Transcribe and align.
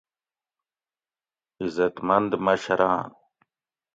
عیزتمند 1.63 2.31
مشراۤن 2.45 3.05